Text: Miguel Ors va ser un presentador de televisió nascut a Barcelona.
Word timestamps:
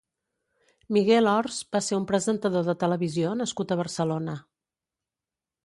Miguel 0.95 1.29
Ors 1.33 1.59
va 1.75 1.81
ser 1.89 1.99
un 1.99 2.07
presentador 2.13 2.65
de 2.71 2.77
televisió 2.85 3.37
nascut 3.43 3.75
a 3.77 3.81
Barcelona. 3.85 4.35